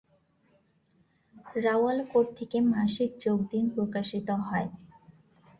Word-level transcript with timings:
রাওয়ালকোট 1.57 2.27
থেকে 2.37 2.57
মাসিক 2.71 3.09
যোগ 3.19 3.39
দিন 3.51 3.63
প্রকাশিত 3.75 4.27
হয়। 4.47 4.67